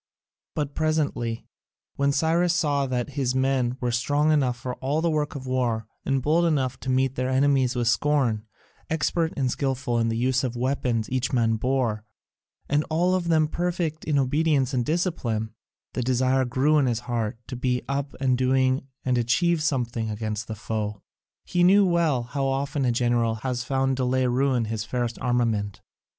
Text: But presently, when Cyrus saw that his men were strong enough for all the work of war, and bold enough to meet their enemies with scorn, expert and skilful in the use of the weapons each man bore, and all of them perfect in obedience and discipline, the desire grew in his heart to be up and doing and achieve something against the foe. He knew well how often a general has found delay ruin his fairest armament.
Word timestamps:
But 0.55 0.73
presently, 0.73 1.45
when 1.95 2.11
Cyrus 2.11 2.55
saw 2.55 2.87
that 2.87 3.11
his 3.11 3.35
men 3.35 3.77
were 3.79 3.91
strong 3.91 4.31
enough 4.31 4.57
for 4.57 4.73
all 4.77 4.99
the 4.99 5.11
work 5.11 5.35
of 5.35 5.45
war, 5.45 5.85
and 6.03 6.23
bold 6.23 6.45
enough 6.45 6.79
to 6.79 6.89
meet 6.89 7.13
their 7.13 7.29
enemies 7.29 7.75
with 7.75 7.87
scorn, 7.87 8.47
expert 8.89 9.31
and 9.37 9.51
skilful 9.51 9.99
in 9.99 10.09
the 10.09 10.17
use 10.17 10.43
of 10.43 10.53
the 10.53 10.59
weapons 10.59 11.07
each 11.11 11.31
man 11.31 11.55
bore, 11.57 12.03
and 12.67 12.83
all 12.89 13.13
of 13.13 13.27
them 13.27 13.47
perfect 13.47 14.03
in 14.05 14.17
obedience 14.17 14.73
and 14.73 14.85
discipline, 14.85 15.53
the 15.93 16.01
desire 16.01 16.45
grew 16.45 16.79
in 16.79 16.87
his 16.87 17.01
heart 17.01 17.37
to 17.45 17.55
be 17.55 17.83
up 17.87 18.15
and 18.19 18.39
doing 18.39 18.87
and 19.05 19.19
achieve 19.19 19.61
something 19.61 20.09
against 20.09 20.47
the 20.47 20.55
foe. 20.55 21.03
He 21.45 21.63
knew 21.63 21.85
well 21.85 22.23
how 22.23 22.47
often 22.47 22.85
a 22.85 22.91
general 22.91 23.35
has 23.45 23.63
found 23.63 23.97
delay 23.97 24.25
ruin 24.25 24.65
his 24.65 24.83
fairest 24.83 25.19
armament. 25.19 25.79